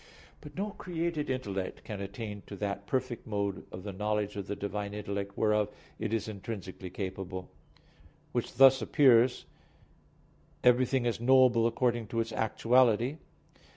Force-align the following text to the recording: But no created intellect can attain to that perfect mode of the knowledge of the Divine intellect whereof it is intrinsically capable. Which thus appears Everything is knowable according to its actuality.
But 0.41 0.55
no 0.55 0.71
created 0.71 1.29
intellect 1.29 1.83
can 1.83 2.01
attain 2.01 2.41
to 2.47 2.55
that 2.55 2.87
perfect 2.87 3.27
mode 3.27 3.67
of 3.71 3.83
the 3.83 3.93
knowledge 3.93 4.35
of 4.35 4.47
the 4.47 4.55
Divine 4.55 4.95
intellect 4.95 5.37
whereof 5.37 5.71
it 5.99 6.11
is 6.11 6.27
intrinsically 6.27 6.89
capable. 6.89 7.51
Which 8.31 8.55
thus 8.55 8.81
appears 8.81 9.45
Everything 10.63 11.05
is 11.05 11.21
knowable 11.21 11.67
according 11.67 12.07
to 12.07 12.19
its 12.19 12.31
actuality. 12.33 13.17